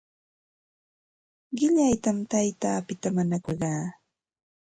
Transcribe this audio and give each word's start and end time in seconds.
Qillaytam 1.57 2.17
taytapita 2.31 3.07
mañakurqaa. 3.17 3.81